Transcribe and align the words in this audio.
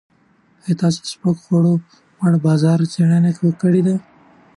ایا 0.63 0.73
تاسو 0.81 0.97
د 1.03 1.07
سپکو 1.13 1.41
خوړو 1.43 1.73
په 2.17 2.21
اړه 2.25 2.37
د 2.41 2.43
بازار 2.47 2.79
څېړنې 2.93 3.31
کړې 3.61 3.81
دي؟ 3.87 3.95